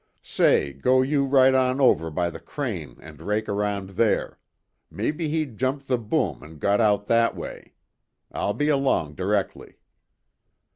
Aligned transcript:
"Say, 0.23 0.73
go 0.73 1.03
you 1.03 1.25
right 1.25 1.53
on 1.53 1.79
over 1.79 2.09
by 2.09 2.31
the 2.31 2.39
crane 2.39 2.97
and 3.01 3.21
rake 3.21 3.47
around 3.47 3.89
there. 3.91 4.39
Maybe 4.89 5.29
he 5.29 5.45
jumped 5.45 5.87
the 5.87 5.99
boom 5.99 6.41
and 6.41 6.59
got 6.59 6.81
out 6.81 7.05
that 7.05 7.35
way. 7.35 7.73
I'll 8.31 8.53
be 8.53 8.67
along 8.69 9.13
directly." 9.13 9.75